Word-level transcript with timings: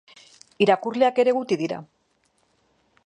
Irakurleak 0.65 1.21
ere 1.25 1.35
guti 1.39 1.59
dira. 1.63 1.79